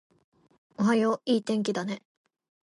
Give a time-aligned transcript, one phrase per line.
[0.79, 2.01] おはよう、いい天気だね